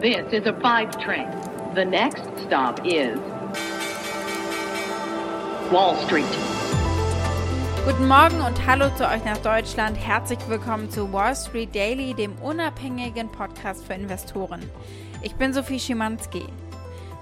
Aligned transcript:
This 0.00 0.32
is 0.32 0.46
a 0.46 0.54
five 0.62 0.98
train. 0.98 1.28
The 1.74 1.84
next 1.84 2.22
stop 2.46 2.80
is 2.86 3.18
Wall 5.70 5.94
Street. 6.06 6.24
Guten 7.84 8.08
Morgen 8.08 8.40
und 8.40 8.66
hallo 8.66 8.88
zu 8.96 9.06
euch 9.06 9.22
nach 9.26 9.36
Deutschland. 9.42 9.98
Herzlich 9.98 10.38
willkommen 10.48 10.88
zu 10.90 11.12
Wall 11.12 11.36
Street 11.36 11.74
Daily, 11.74 12.14
dem 12.14 12.32
unabhängigen 12.36 13.30
Podcast 13.30 13.84
für 13.84 13.92
Investoren. 13.92 14.62
Ich 15.20 15.34
bin 15.34 15.52
Sophie 15.52 15.78
Schimanski. 15.78 16.46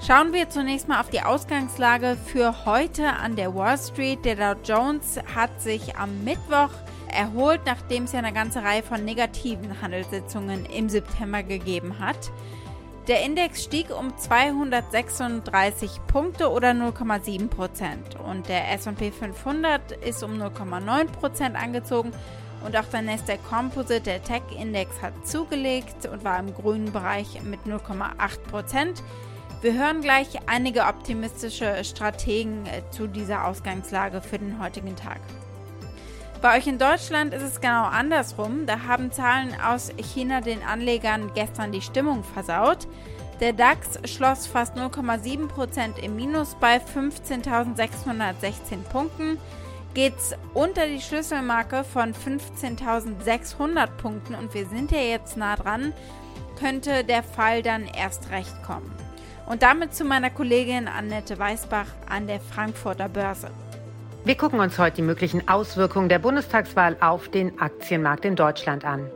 Schauen 0.07 0.33
wir 0.33 0.49
zunächst 0.49 0.87
mal 0.87 1.01
auf 1.01 1.11
die 1.11 1.23
Ausgangslage 1.23 2.17
für 2.27 2.65
heute 2.65 3.09
an 3.09 3.35
der 3.35 3.57
Wall 3.57 3.77
Street. 3.77 4.25
Der 4.25 4.37
Dow 4.55 4.61
Jones 4.63 5.19
hat 5.35 5.61
sich 5.61 5.97
am 5.97 6.23
Mittwoch 6.23 6.71
erholt, 7.09 7.63
nachdem 7.67 8.05
es 8.05 8.13
ja 8.13 8.21
eine 8.21 8.33
ganze 8.33 8.63
Reihe 8.63 8.85
von 8.85 9.05
negativen 9.05 9.83
Handelssitzungen 9.83 10.65
im 10.67 10.89
September 10.89 11.43
gegeben 11.43 11.99
hat. 11.99 12.31
Der 13.09 13.25
Index 13.25 13.65
stieg 13.65 13.87
um 13.89 14.15
236 14.19 15.99
Punkte 16.09 16.51
oder 16.51 16.73
0,7 16.73 17.49
Prozent 17.49 18.17
und 18.23 18.51
der 18.51 18.71
S&P 18.75 19.11
500 19.11 19.93
ist 19.93 20.23
um 20.23 20.33
0,9 20.35 21.07
Prozent 21.07 21.57
angezogen 21.57 22.13
und 22.67 22.77
auch 22.77 22.85
der 22.85 23.01
Nasdaq 23.01 23.43
Composite, 23.49 24.03
der 24.03 24.23
Tech-Index, 24.23 25.01
hat 25.01 25.27
zugelegt 25.27 26.05
und 26.05 26.23
war 26.23 26.39
im 26.39 26.53
grünen 26.53 26.93
Bereich 26.93 27.43
mit 27.45 27.61
0,8 27.61 28.41
Prozent. 28.51 29.03
Wir 29.63 29.73
hören 29.73 30.03
gleich 30.03 30.29
einige 30.47 30.83
optimistische 30.83 31.83
Strategen 31.85 32.67
äh, 32.67 32.83
zu 32.91 33.07
dieser 33.07 33.47
Ausgangslage 33.47 34.21
für 34.21 34.39
den 34.39 34.63
heutigen 34.63 34.97
Tag. 34.97 35.21
Bei 36.41 36.57
euch 36.57 36.69
in 36.69 36.79
Deutschland 36.79 37.35
ist 37.35 37.43
es 37.43 37.61
genau 37.61 37.83
andersrum. 37.83 38.65
Da 38.65 38.85
haben 38.87 39.11
Zahlen 39.11 39.57
aus 39.61 39.91
China 39.97 40.41
den 40.41 40.63
Anlegern 40.63 41.33
gestern 41.35 41.73
die 41.73 41.83
Stimmung 41.83 42.23
versaut. 42.23 42.87
Der 43.41 43.53
DAX 43.53 43.99
schloss 44.05 44.47
fast 44.47 44.77
0,7% 44.77 45.99
im 45.99 46.15
Minus 46.15 46.55
bei 46.61 46.77
15.616 46.77 48.85
Punkten. 48.93 49.37
Geht's 49.95 50.33
unter 50.55 50.87
die 50.87 51.01
Schlüsselmarke 51.01 51.83
von 51.83 52.15
15.600 52.15 53.89
Punkten 53.97 54.37
und 54.37 54.55
wir 54.55 54.67
sind 54.67 54.93
ja 54.93 55.01
jetzt 55.01 55.37
nah 55.37 55.57
dran, 55.57 55.93
könnte 56.57 57.03
der 57.03 57.25
Fall 57.25 57.63
dann 57.63 57.87
erst 57.87 58.31
recht 58.31 58.63
kommen. 58.63 58.93
Und 59.47 59.63
damit 59.63 59.93
zu 59.93 60.05
meiner 60.05 60.31
Kollegin 60.31 60.87
Annette 60.87 61.37
Weißbach 61.37 61.89
an 62.09 62.29
der 62.29 62.39
Frankfurter 62.39 63.09
Börse. 63.09 63.51
Wir 64.25 64.37
gucken 64.37 64.61
uns 64.61 64.79
heute 64.79 64.97
die 64.97 65.03
möglichen 65.03 65.49
Auswirkungen 65.49 66.09
der 66.09 66.19
Bundestagswahl 66.19 66.97
auf 67.01 67.29
den 67.29 67.59
Aktienmarkt 67.61 68.25
in 68.25 68.37
Deutschland 68.37 68.85
an. 68.85 69.11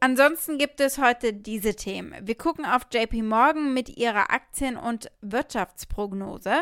Ansonsten 0.00 0.56
gibt 0.56 0.80
es 0.80 0.98
heute 0.98 1.32
diese 1.32 1.74
Themen. 1.74 2.14
Wir 2.22 2.34
gucken 2.34 2.64
auf 2.64 2.86
JP 2.90 3.22
Morgan 3.22 3.74
mit 3.74 3.98
ihrer 3.98 4.30
Aktien- 4.30 4.78
und 4.78 5.10
Wirtschaftsprognose. 5.20 6.52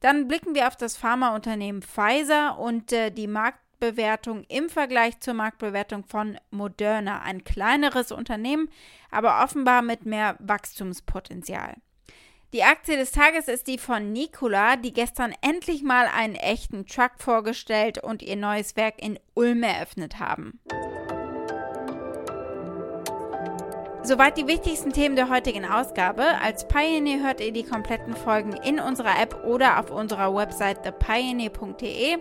Dann 0.00 0.28
blicken 0.28 0.54
wir 0.54 0.68
auf 0.68 0.76
das 0.76 0.96
Pharmaunternehmen 0.96 1.82
Pfizer 1.82 2.58
und 2.58 2.92
äh, 2.92 3.10
die 3.10 3.26
Marktbewertung 3.26 4.44
im 4.48 4.68
Vergleich 4.68 5.18
zur 5.18 5.34
Marktbewertung 5.34 6.04
von 6.04 6.38
Moderna. 6.50 7.22
Ein 7.22 7.42
kleineres 7.42 8.12
Unternehmen, 8.12 8.68
aber 9.10 9.42
offenbar 9.42 9.82
mit 9.82 10.06
mehr 10.06 10.36
Wachstumspotenzial. 10.38 11.74
Die 12.52 12.62
Aktie 12.62 12.96
des 12.96 13.10
Tages 13.10 13.48
ist 13.48 13.66
die 13.66 13.76
von 13.76 14.12
Nikola, 14.12 14.76
die 14.76 14.92
gestern 14.92 15.34
endlich 15.40 15.82
mal 15.82 16.06
einen 16.06 16.36
echten 16.36 16.86
Truck 16.86 17.12
vorgestellt 17.18 18.02
und 18.02 18.22
ihr 18.22 18.36
neues 18.36 18.76
Werk 18.76 19.02
in 19.02 19.18
Ulm 19.34 19.64
eröffnet 19.64 20.20
haben. 20.20 20.60
Soweit 24.04 24.38
die 24.38 24.46
wichtigsten 24.46 24.92
Themen 24.92 25.16
der 25.16 25.28
heutigen 25.28 25.64
Ausgabe. 25.64 26.22
Als 26.40 26.68
Pioneer 26.68 27.24
hört 27.24 27.40
ihr 27.40 27.52
die 27.52 27.64
kompletten 27.64 28.14
Folgen 28.14 28.52
in 28.52 28.78
unserer 28.78 29.20
App 29.20 29.44
oder 29.44 29.80
auf 29.80 29.90
unserer 29.90 30.32
Website 30.32 30.84
thepioneer.de. 30.84 32.18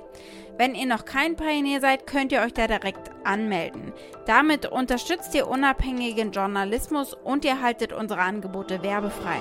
Wenn 0.57 0.73
ihr 0.73 0.87
noch 0.87 1.05
kein 1.05 1.35
Pioneer 1.35 1.81
seid, 1.81 2.07
könnt 2.07 2.31
ihr 2.31 2.41
euch 2.41 2.53
da 2.53 2.65
direkt 2.65 3.11
anmelden. 3.23 3.93
Damit 4.25 4.65
unterstützt 4.65 5.35
ihr 5.35 5.47
unabhängigen 5.47 6.31
Journalismus 6.31 7.13
und 7.13 7.45
ihr 7.45 7.61
haltet 7.61 7.93
unsere 7.93 8.21
Angebote 8.21 8.81
werbefrei. 8.81 9.37